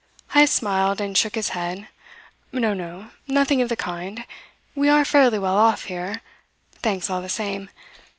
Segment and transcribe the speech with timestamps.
[0.31, 1.87] Heyst smiled and shook his head:
[2.51, 3.11] "No, no.
[3.27, 4.25] Nothing of the kind.
[4.73, 6.23] We are fairly well off here.
[6.81, 7.69] Thanks, all the same.